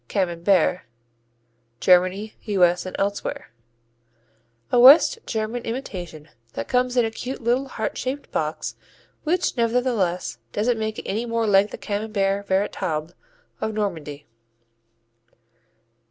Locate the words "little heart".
7.39-7.99